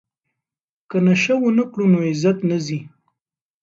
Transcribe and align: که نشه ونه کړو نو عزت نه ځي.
که 0.89 0.97
نشه 1.05 1.35
ونه 1.39 1.63
کړو 1.71 1.85
نو 1.91 1.99
عزت 2.09 2.37
نه 2.49 2.57
ځي. 2.65 2.79